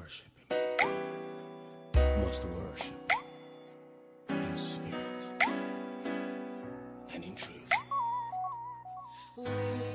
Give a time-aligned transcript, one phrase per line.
[0.00, 0.26] worship
[2.24, 3.12] must worship
[4.30, 5.22] in spirit
[7.12, 7.70] and in truth.
[9.36, 9.44] We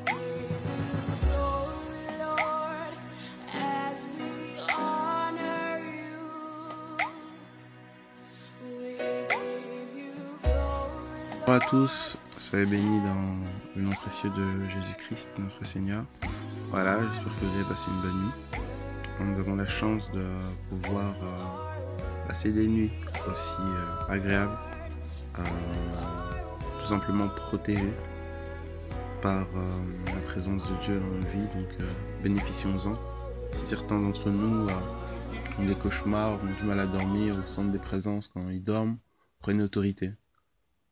[0.06, 0.62] give
[1.24, 2.94] glory, Lord,
[3.54, 6.98] as we honor you.
[8.62, 8.98] We
[9.30, 10.14] give you
[10.44, 13.36] glory, Bonjour à tous, soyez bénis dans
[13.76, 16.04] le nom précieux de Jésus-Christ, notre Seigneur.
[16.70, 18.56] Voilà, j'espère que vous avez passé une bonne nuit.
[19.19, 20.25] Nous avons la chance de
[20.69, 22.92] pouvoir euh, passer des nuits
[23.32, 24.57] aussi euh, agréables,
[25.39, 25.42] euh,
[26.79, 27.93] tout simplement protégées
[29.21, 29.47] par
[30.07, 31.47] la présence de Dieu dans nos vies.
[31.56, 31.89] Donc
[32.23, 32.94] bénéficions-en.
[33.53, 37.80] Si certains d'entre nous ont des cauchemars, ont du mal à dormir ou sentent des
[37.80, 38.97] présences quand ils dorment,
[39.39, 40.11] prenez autorité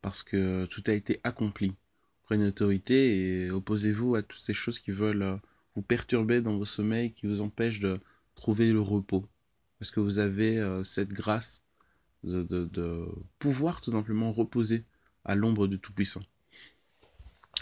[0.01, 1.75] parce que tout a été accompli.
[2.23, 5.39] Prenez autorité et opposez-vous à toutes ces choses qui veulent
[5.75, 7.99] vous perturber dans vos sommeils, qui vous empêchent de
[8.35, 9.27] trouver le repos.
[9.79, 11.63] Parce que vous avez euh, cette grâce
[12.23, 14.85] de, pouvoir tout simplement reposer
[15.25, 16.21] à l'ombre du Tout-Puissant.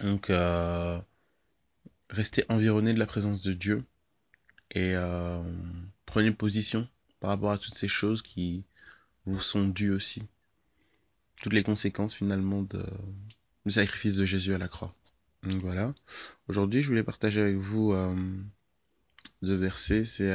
[0.01, 0.99] Donc, euh,
[2.09, 3.83] restez environné de la présence de Dieu
[4.71, 5.41] et euh,
[6.05, 6.87] prenez position
[7.19, 8.63] par rapport à toutes ces choses qui
[9.25, 10.23] vous sont dues aussi
[11.41, 14.93] toutes les conséquences finalement du sacrifice de Jésus à la croix.
[15.43, 15.93] Donc voilà.
[16.47, 17.93] Aujourd'hui, je voulais partager avec vous
[19.41, 20.05] deux versets.
[20.05, 20.33] C'est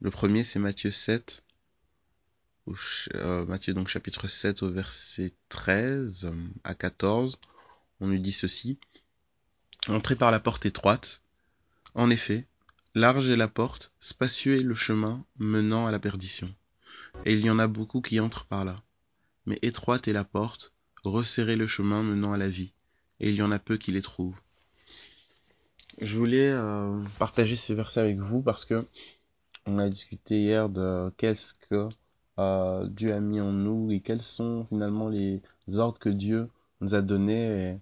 [0.00, 1.44] le premier, c'est Matthieu 7,
[2.66, 6.32] au ch- euh, Matthieu donc chapitre 7 au verset 13 euh,
[6.64, 7.38] à 14.
[8.00, 8.78] On nous dit ceci
[9.88, 11.22] Entrez par la porte étroite.
[11.94, 12.46] En effet,
[12.94, 16.52] large est la porte, spacieux est le chemin menant à la perdition.
[17.24, 18.76] Et il y en a beaucoup qui entrent par là
[19.44, 22.72] mais étroite est la porte, resserré le chemin menant à la vie,
[23.18, 24.38] et il y en a peu qui les trouvent.
[26.00, 28.84] Je voulais euh, partager ces versets avec vous parce que
[29.66, 31.88] on a discuté hier de qu'est-ce que
[32.38, 35.42] euh, Dieu a mis en nous et quels sont finalement les
[35.76, 36.48] ordres que Dieu
[36.80, 37.80] nous a donnés et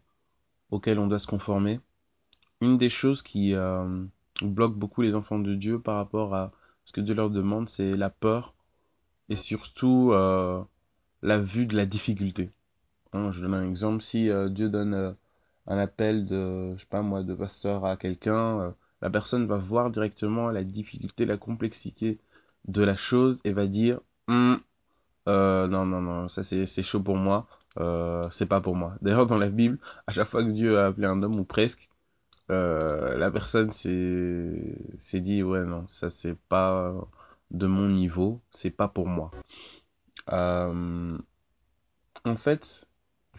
[0.70, 1.81] auxquels on doit se conformer.
[2.60, 4.04] Une des choses qui euh,
[4.43, 6.53] bloque beaucoup les enfants de Dieu par rapport à
[6.84, 8.54] ce que Dieu leur demande, c'est la peur
[9.28, 10.62] et surtout euh,
[11.22, 12.50] la vue de la difficulté.
[13.12, 14.03] Hein, je donne un exemple.
[14.03, 15.16] Si Dieu donne
[15.66, 18.71] un appel de, je sais pas moi, de pasteur à quelqu'un, euh,
[19.03, 22.21] la personne va voir directement la difficulté, la complexité
[22.66, 24.00] de la chose et va dire,
[25.28, 27.47] euh, non, non, non, ça c'est chaud pour moi,
[27.78, 28.97] euh, c'est pas pour moi.
[29.03, 31.91] D'ailleurs, dans la Bible, à chaque fois que Dieu a appelé un homme ou presque,
[32.49, 36.94] la personne s'est s'est dit, ouais, non, ça c'est pas
[37.50, 39.31] de mon niveau, c'est pas pour moi.
[42.25, 42.87] En fait,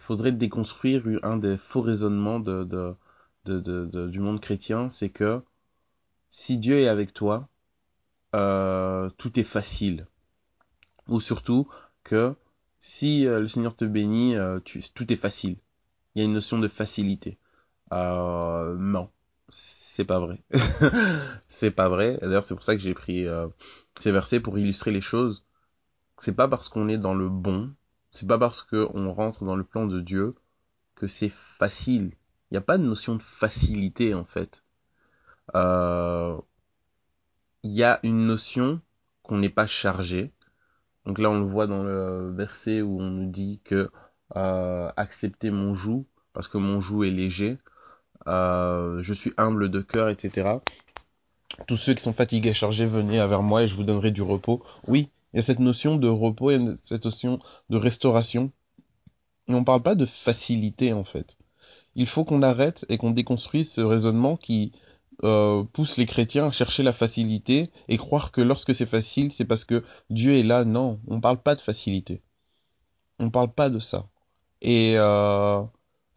[0.02, 2.96] il faudrait déconstruire un des faux raisonnements de, de,
[3.44, 5.40] de, du monde chrétien, c'est que
[6.28, 7.48] si Dieu est avec toi,
[8.34, 10.08] euh, tout est facile.
[11.06, 11.68] Ou surtout
[12.02, 12.34] que
[12.80, 15.56] si euh, le Seigneur te bénit, euh, tout est facile.
[16.16, 17.38] Il y a une notion de facilité.
[17.92, 19.08] Euh, non,
[19.50, 20.42] c'est pas vrai.
[21.46, 22.18] c'est pas vrai.
[22.20, 23.28] D'ailleurs, c'est pour ça que j'ai pris
[24.00, 25.44] ces versets pour illustrer les choses.
[26.18, 27.72] C'est pas parce qu'on est dans le bon,
[28.12, 30.36] c'est pas parce qu'on rentre dans le plan de Dieu
[30.94, 32.12] que c'est facile.
[32.50, 34.62] Il n'y a pas de notion de facilité en fait.
[35.56, 36.38] Euh,
[37.64, 38.80] Il y a une notion
[39.22, 40.32] qu'on n'est pas chargé.
[41.06, 43.90] Donc là, on le voit dans le verset où on nous dit que
[44.36, 47.58] euh, acceptez mon joug parce que mon joug est léger.
[48.28, 50.58] Euh, je suis humble de cœur, etc.
[51.66, 54.62] Tous ceux qui sont fatigués chargés, venez vers moi et je vous donnerai du repos.
[54.86, 57.38] Oui, il y a cette notion de repos et cette notion
[57.70, 58.50] de restauration.
[59.48, 61.36] Mais on parle pas de facilité en fait.
[61.94, 64.72] Il faut qu'on arrête et qu'on déconstruise ce raisonnement qui
[65.24, 69.44] euh, pousse les chrétiens à chercher la facilité et croire que lorsque c'est facile, c'est
[69.44, 70.64] parce que Dieu est là.
[70.64, 72.22] Non, on parle pas de facilité.
[73.18, 74.08] On parle pas de ça.
[74.62, 75.62] Et euh,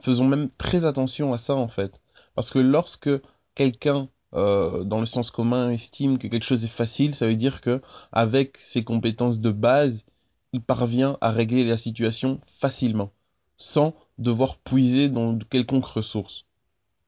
[0.01, 2.01] faisons même très attention à ça en fait.
[2.35, 3.09] Parce que lorsque
[3.53, 7.61] quelqu'un euh, dans le sens commun estime que quelque chose est facile, ça veut dire
[7.61, 10.05] que avec ses compétences de base,
[10.51, 13.11] il parvient à régler la situation facilement,
[13.57, 16.45] sans devoir puiser dans quelconque ressource.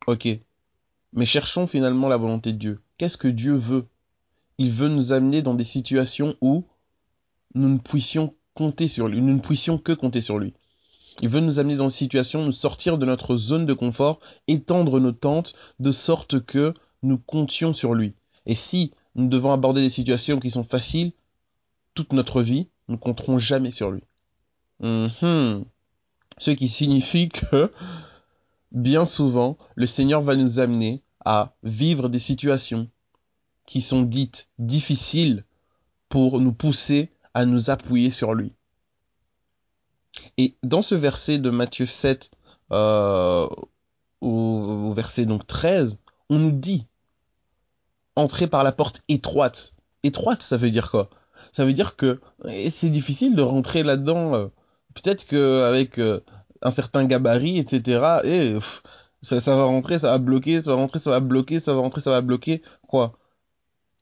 [0.08, 0.28] Ok.
[1.14, 2.82] Mais cherchons finalement la volonté de Dieu.
[2.98, 3.86] Qu'est-ce que Dieu veut?
[4.58, 6.64] Il veut nous amener dans des situations où
[7.56, 10.54] nous ne puissions compter sur lui, nous ne puissions que compter sur lui.
[11.22, 15.00] Il veut nous amener dans des situations, nous sortir de notre zone de confort, étendre
[15.00, 16.74] nos tentes, de sorte que
[17.04, 18.14] nous comptions sur lui.
[18.46, 21.12] Et si nous devons aborder des situations qui sont faciles,
[21.94, 24.04] toute notre vie, nous ne compterons jamais sur lui.
[24.80, 25.66] Mhm.
[26.38, 27.72] Ce qui signifie que,
[28.72, 32.90] bien souvent, le Seigneur va nous amener à vivre des situations
[33.66, 35.44] qui sont dites difficiles
[36.10, 38.54] pour nous pousser à nous appuyer sur lui.
[40.38, 42.32] Et dans ce verset de Matthieu 7,
[42.72, 43.48] euh,
[44.22, 46.00] au, au, verset donc 13,
[46.30, 46.88] on nous dit
[48.16, 49.74] entrer par la porte étroite.
[50.04, 51.10] Étroite, ça veut dire quoi?
[51.52, 52.20] Ça veut dire que
[52.70, 54.36] c'est difficile de rentrer là-dedans.
[54.36, 54.48] Euh,
[54.94, 56.20] peut-être qu'avec euh,
[56.62, 58.58] un certain gabarit, etc., et,
[59.22, 61.82] ça, ça va rentrer, ça va bloquer, ça va rentrer, ça va bloquer, ça va
[61.82, 62.62] rentrer, ça va bloquer.
[62.88, 63.18] Quoi?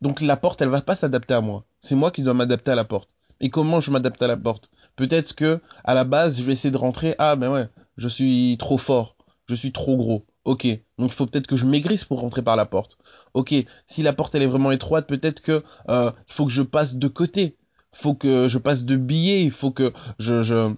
[0.01, 1.66] Donc la porte, elle va pas s'adapter à moi.
[1.81, 3.10] C'est moi qui dois m'adapter à la porte.
[3.39, 4.69] Et comment je m'adapte à la porte?
[4.95, 7.16] Peut-être que à la base, je vais essayer de rentrer.
[7.18, 7.68] Ah ben ouais,
[7.98, 9.16] je suis trop fort,
[9.48, 10.25] je suis trop gros.
[10.45, 10.68] Ok,
[11.00, 13.00] donc il faut peut-être que je maigrisse pour rentrer par la porte.
[13.33, 13.53] Ok,
[13.88, 16.95] si la porte elle est vraiment étroite, peut-être que euh, il faut que je passe
[16.95, 17.57] de côté.
[17.92, 19.44] Faut que je passe de billets.
[19.44, 20.71] Il faut que je, je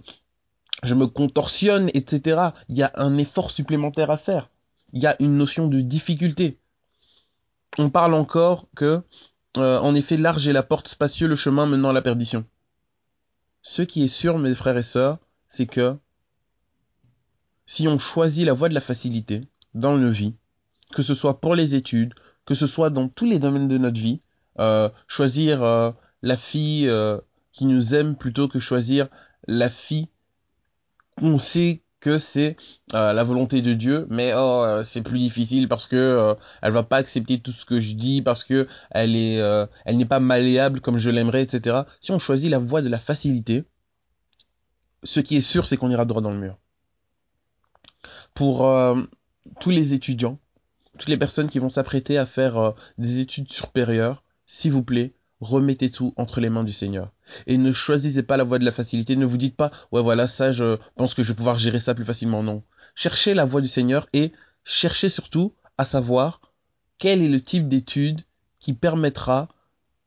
[0.83, 2.51] je me contorsionne, etc.
[2.69, 4.49] Il y a un effort supplémentaire à faire.
[4.93, 6.59] Il y a une notion de difficulté.
[7.77, 9.01] On parle encore que,
[9.57, 12.45] euh, en effet, large est la porte, spacieux le chemin menant à la perdition.
[13.63, 15.17] Ce qui est sûr, mes frères et sœurs,
[15.49, 15.97] c'est que
[17.65, 19.41] si on choisit la voie de la facilité
[19.73, 20.35] dans nos vies,
[20.93, 22.13] que ce soit pour les études,
[22.45, 24.21] que ce soit dans tous les domaines de notre vie,
[24.59, 25.91] euh, choisir euh,
[26.23, 27.19] la fille euh,
[27.51, 29.07] qui nous aime plutôt que choisir
[29.47, 30.07] la fille
[31.21, 32.55] on sait que c'est
[32.91, 37.39] la volonté de Dieu, mais oh, c'est plus difficile parce que elle va pas accepter
[37.39, 39.37] tout ce que je dis parce que elle est,
[39.85, 41.81] elle n'est pas malléable comme je l'aimerais, etc.
[41.99, 43.63] Si on choisit la voie de la facilité,
[45.03, 46.59] ce qui est sûr, c'est qu'on ira droit dans le mur.
[48.35, 48.61] Pour
[49.59, 50.39] tous les étudiants,
[50.97, 55.13] toutes les personnes qui vont s'apprêter à faire euh, des études supérieures, s'il vous plaît,
[55.39, 57.11] remettez tout entre les mains du Seigneur.
[57.45, 59.15] Et ne choisissez pas la voie de la facilité.
[59.15, 61.93] Ne vous dites pas, ouais, voilà, ça, je pense que je vais pouvoir gérer ça
[61.93, 62.43] plus facilement.
[62.43, 62.63] Non.
[62.95, 64.31] Cherchez la voie du Seigneur et
[64.63, 66.41] cherchez surtout à savoir
[66.97, 68.21] quel est le type d'étude
[68.59, 69.49] qui permettra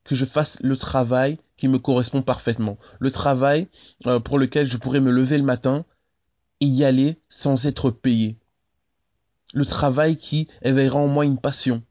[0.05, 2.79] que je fasse le travail qui me correspond parfaitement.
[2.99, 3.69] Le travail
[4.07, 5.85] euh, pour lequel je pourrais me lever le matin
[6.61, 8.39] et y aller sans être payé.
[9.53, 11.83] Le travail qui éveillera en moi une passion.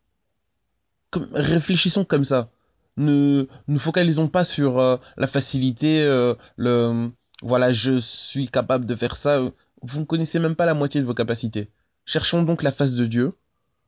[1.34, 2.50] Réfléchissons comme ça
[2.98, 7.10] ne nous focalisons pas sur euh, la facilité, euh, le
[7.42, 9.40] voilà, je suis capable de faire ça.
[9.82, 11.72] Vous ne connaissez même pas la moitié de vos capacités.
[12.06, 13.34] Cherchons donc la face de Dieu.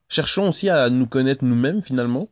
[0.07, 2.29] Cherchons aussi à nous connaître nous-mêmes finalement.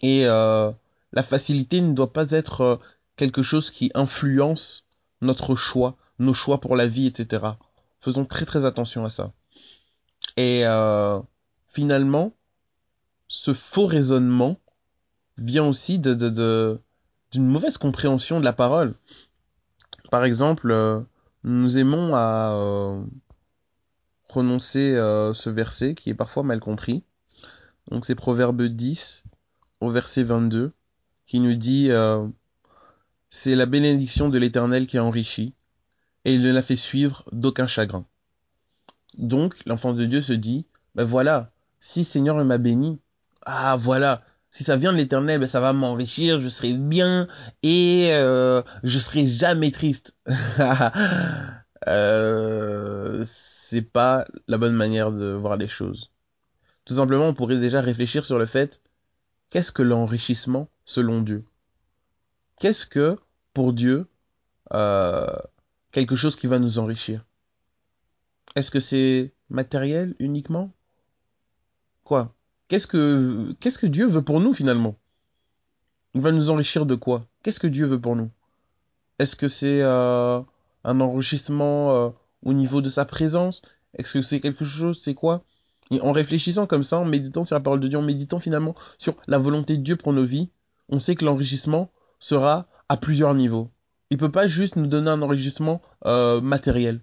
[0.00, 0.70] Et euh,
[1.12, 2.76] la facilité ne doit pas être euh,
[3.16, 4.84] quelque chose qui influence
[5.20, 7.44] notre choix, nos choix pour la vie, etc.
[8.00, 9.32] Faisons très très attention à ça.
[10.36, 11.20] Et euh,
[11.68, 12.32] finalement,
[13.28, 14.58] ce faux raisonnement
[15.38, 16.78] vient aussi de,
[17.30, 18.94] d'une mauvaise compréhension de la parole.
[20.10, 21.00] Par exemple, euh,
[21.44, 23.02] nous aimons à euh,
[24.28, 27.02] prononcer euh, ce verset qui est parfois mal compris.
[27.90, 29.24] Donc c'est Proverbe 10
[29.80, 30.72] au verset 22
[31.26, 31.90] qui nous dit
[33.30, 35.54] c'est la bénédiction de l'Éternel qui enrichit
[36.24, 38.06] et il ne la fait suivre d'aucun chagrin.
[39.18, 41.50] Donc l'enfant de Dieu se dit ben voilà,
[41.80, 43.00] si Seigneur m'a béni,
[43.46, 47.28] ah voilà, si ça vient de l'éternel, ben ça va m'enrichir, je serai bien
[47.62, 50.14] et euh, je serai jamais triste.
[51.88, 56.10] euh, c'est pas la bonne manière de voir les choses.
[56.84, 58.82] Tout simplement, on pourrait déjà réfléchir sur le fait
[59.50, 61.44] qu'est-ce que l'enrichissement selon Dieu?
[62.58, 63.18] Qu'est-ce que,
[63.54, 64.06] pour Dieu,
[64.72, 65.26] euh,
[65.90, 67.24] quelque chose qui va nous enrichir?
[68.54, 70.70] Est-ce que c'est matériel uniquement?
[72.04, 72.34] Quoi?
[72.68, 74.96] Qu'est-ce que, qu'est-ce que Dieu veut pour nous finalement?
[76.14, 77.26] Il va nous enrichir de quoi?
[77.42, 78.30] Qu'est-ce que Dieu veut pour nous?
[79.18, 80.40] Est-ce que c'est euh,
[80.84, 82.10] un enrichissement euh,
[82.44, 83.62] au niveau de sa présence?
[83.94, 85.00] Est-ce que c'est quelque chose?
[85.00, 85.44] C'est quoi?
[85.90, 88.74] Et en réfléchissant comme ça, en méditant sur la parole de Dieu, en méditant finalement
[88.98, 90.50] sur la volonté de Dieu pour nos vies,
[90.88, 93.70] on sait que l'enrichissement sera à plusieurs niveaux.
[94.10, 97.00] Il peut pas juste nous donner un enrichissement euh, matériel.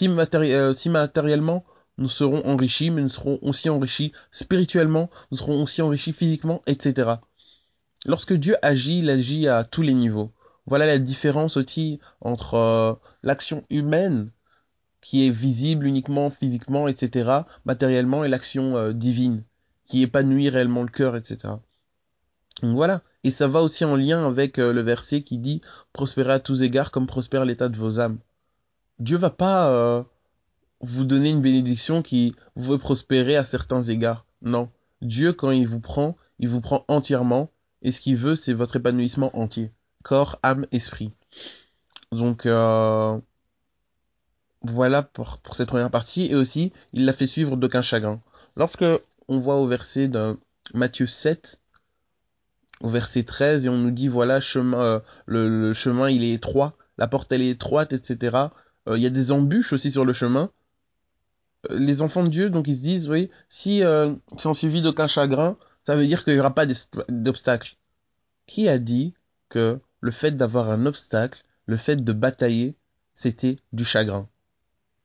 [0.00, 1.64] Euh, si matériellement
[1.98, 7.16] nous serons enrichis, mais nous serons aussi enrichis spirituellement, nous serons aussi enrichis physiquement, etc.
[8.06, 10.32] Lorsque Dieu agit, il agit à tous les niveaux.
[10.66, 14.30] Voilà la différence aussi entre euh, l'action humaine,
[15.02, 19.42] qui est visible uniquement physiquement, etc., matériellement, et l'action euh, divine,
[19.86, 21.54] qui épanouit réellement le cœur, etc.
[22.62, 23.02] Donc voilà.
[23.24, 25.60] Et ça va aussi en lien avec le verset qui dit
[25.92, 28.18] prospérez à tous égards comme prospère l'état de vos âmes.
[28.98, 30.02] Dieu va pas euh,
[30.80, 34.26] vous donner une bénédiction qui vous veut prospérer à certains égards.
[34.42, 34.70] Non.
[35.00, 37.50] Dieu, quand il vous prend, il vous prend entièrement.
[37.82, 39.72] Et ce qu'il veut, c'est votre épanouissement entier.
[40.02, 41.12] Corps, âme, esprit.
[42.12, 43.18] Donc, euh,
[44.62, 46.26] voilà pour, cette première partie.
[46.26, 48.20] Et aussi, il l'a fait suivre d'aucun chagrin.
[48.56, 48.84] Lorsque
[49.28, 50.38] on voit au verset de
[50.74, 51.60] Matthieu 7,
[52.82, 57.06] au verset 13 et on nous dit voilà euh, le, chemin il est étroit la
[57.06, 58.36] porte elle est étroite etc
[58.88, 60.50] il y a des embûches aussi sur le chemin
[61.70, 65.06] euh, les enfants de Dieu donc ils se disent oui si euh, sont suivis d'aucun
[65.06, 66.66] chagrin ça veut dire qu'il n'y aura pas
[67.08, 67.76] d'obstacle
[68.46, 69.14] qui a dit
[69.48, 72.74] que le fait d'avoir un obstacle le fait de batailler
[73.14, 74.28] c'était du chagrin?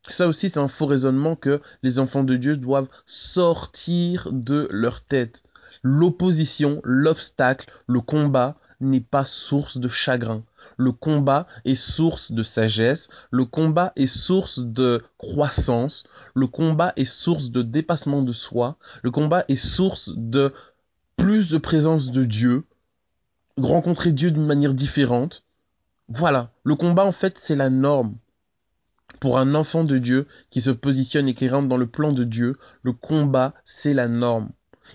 [0.09, 5.01] Ça aussi, c'est un faux raisonnement que les enfants de Dieu doivent sortir de leur
[5.01, 5.43] tête.
[5.83, 10.43] L'opposition, l'obstacle, le combat n'est pas source de chagrin.
[10.77, 16.05] Le combat est source de sagesse, le combat est source de croissance,
[16.35, 20.53] le combat est source de dépassement de soi, le combat est source de
[21.15, 22.65] plus de présence de Dieu,
[23.57, 25.43] rencontrer Dieu d'une manière différente.
[26.09, 28.15] Voilà, le combat en fait c'est la norme.
[29.19, 32.23] Pour un enfant de Dieu qui se positionne et qui rentre dans le plan de
[32.23, 34.49] Dieu, le combat, c'est la norme.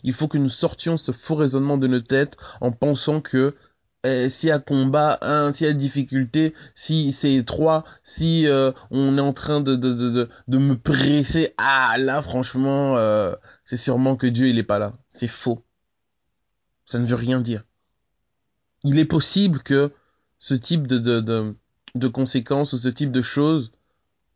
[0.04, 3.54] Il faut que nous sortions ce faux raisonnement de nos têtes en pensant que
[4.04, 8.72] eh, s'il y a combat, hein, s'il y a difficulté, si c'est étroit, si euh,
[8.90, 13.76] on est en train de, de, de, de, me presser, ah là franchement, euh, c'est
[13.76, 14.92] sûrement que Dieu il est pas là.
[15.08, 15.64] C'est faux.
[16.86, 17.64] Ça ne veut rien dire.
[18.84, 19.92] Il est possible que
[20.38, 21.54] ce type de, de, de,
[21.94, 23.72] de conséquences ou ce type de choses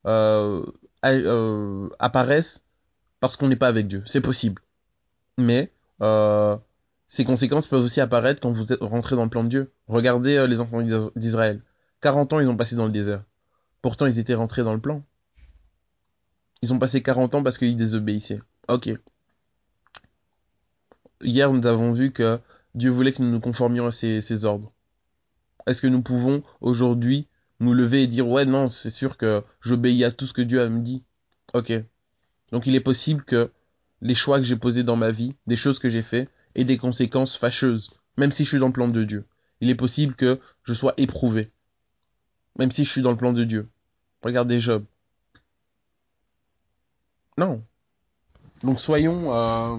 [0.06, 0.64] euh,
[1.04, 2.62] euh, apparaissent
[3.20, 4.02] parce qu'on n'est pas avec Dieu.
[4.06, 4.62] C'est possible.
[5.38, 6.56] Mais euh,
[7.16, 9.73] ces conséquences peuvent aussi apparaître quand vous rentré dans le plan de Dieu.
[9.88, 10.82] Regardez euh, les enfants
[11.16, 11.62] d'Israël.
[12.02, 13.25] 40 ans ils ont passé dans le désert.
[13.80, 15.02] Pourtant ils étaient rentrés dans le plan.
[16.61, 18.40] Ils ont passé 40 ans parce qu'ils désobéissaient.
[18.68, 18.90] Ok.
[21.23, 22.38] Hier nous avons vu que
[22.75, 24.70] Dieu voulait que nous nous conformions à ses, ordres.
[25.66, 27.28] Est-ce que nous pouvons aujourd'hui
[27.61, 30.68] nous lever et dire ouais non c'est sûr que j'obéis à tout ce que Dieu
[30.68, 31.02] me dit?
[31.54, 31.73] Ok
[32.52, 33.50] donc il est possible que
[34.02, 36.77] les choix que j'ai posés dans ma vie des choses que j'ai fait aient des
[36.79, 39.25] conséquences fâcheuses même si je suis dans le plan de Dieu.
[39.61, 41.53] Il est possible que je sois éprouvé
[42.59, 43.69] même si je suis dans le plan de Dieu.
[44.23, 44.85] Regardez Job.
[47.39, 47.63] Non.
[48.65, 49.77] Donc soyons euh,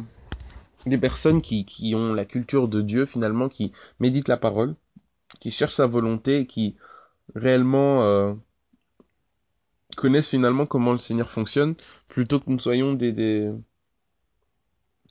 [0.86, 4.76] des personnes qui, qui ont la culture de Dieu finalement qui méditent la parole
[5.40, 6.76] qui cherchent sa volonté qui
[7.36, 8.34] réellement euh,
[9.98, 11.76] connaissent finalement comment le Seigneur fonctionne,
[12.08, 13.52] plutôt que nous soyons des, des,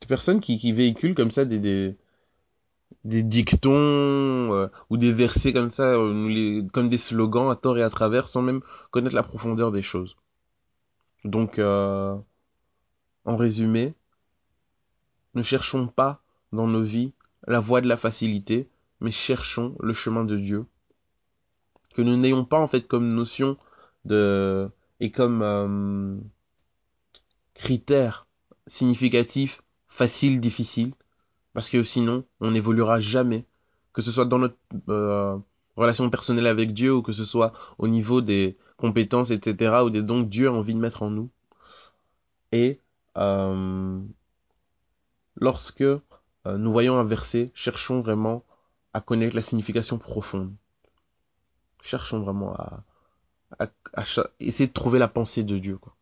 [0.01, 1.97] des personnes qui, qui véhiculent comme ça des, des,
[3.05, 7.83] des dictons euh, ou des versets comme ça, euh, comme des slogans à tort et
[7.83, 8.61] à travers, sans même
[8.91, 10.17] connaître la profondeur des choses.
[11.25, 12.17] Donc, euh,
[13.25, 13.95] en résumé,
[15.35, 16.23] ne cherchons pas
[16.53, 17.13] dans nos vies
[17.47, 18.69] la voie de la facilité,
[19.01, 20.67] mais cherchons le chemin de Dieu
[21.97, 23.57] que nous n'ayons pas en fait comme notion
[24.05, 24.69] de
[25.01, 26.17] et comme euh,
[27.55, 28.27] critère
[28.67, 29.63] significatif
[29.97, 30.93] facile difficile
[31.55, 33.47] parce que sinon on n'évoluera jamais
[33.95, 34.59] que ce soit dans notre
[34.91, 35.39] euh,
[35.75, 40.03] relation personnelle avec Dieu ou que ce soit au niveau des compétences etc ou des
[40.03, 41.31] dons que Dieu a envie de mettre en nous
[42.53, 42.79] et
[43.17, 43.99] euh,
[45.37, 46.03] lorsque euh,
[46.59, 48.45] nous voyons un verset cherchons vraiment
[48.93, 50.53] à connaître la signification profonde
[51.81, 52.83] cherchons vraiment à,
[54.41, 55.79] essayer de trouver la pensée de Dieu.
[55.79, 55.95] Quoi.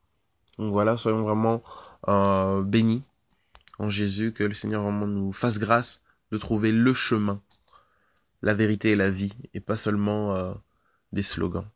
[0.58, 1.62] Donc voilà, soyons vraiment
[2.08, 3.02] euh, bénis
[3.78, 7.42] en Jésus, que le Seigneur vraiment nous fasse grâce de trouver le chemin,
[8.42, 10.54] la vérité et la vie, et pas seulement euh,
[11.12, 11.68] des slogans.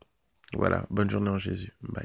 [0.53, 1.73] Voilà, bonne journée en Jésus.
[1.81, 1.97] Bye.